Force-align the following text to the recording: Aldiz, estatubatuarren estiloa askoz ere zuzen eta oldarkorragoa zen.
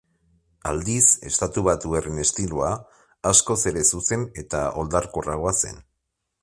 Aldiz, 0.69 1.03
estatubatuarren 1.31 2.17
estiloa 2.25 2.71
askoz 3.33 3.61
ere 3.75 3.85
zuzen 3.97 4.27
eta 4.45 4.65
oldarkorragoa 4.85 5.57
zen. 5.63 5.81